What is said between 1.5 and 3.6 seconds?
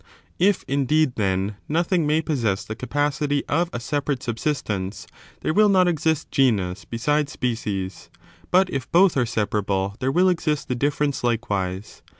nothing may possess the capacity